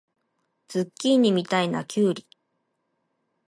[0.67, 2.25] ズッキーニみたいなきゅうり